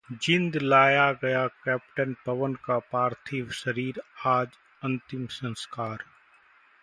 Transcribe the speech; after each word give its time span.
जींद 0.09 0.55
लाया 0.55 1.11
गया 1.13 1.45
कैप्टन 1.47 2.15
पवन 2.25 2.53
का 2.65 2.77
पार्थिव 2.91 3.49
शरीर, 3.49 4.01
आज 4.25 4.57
अंतिम 4.83 5.25
संस्कार 5.27 6.03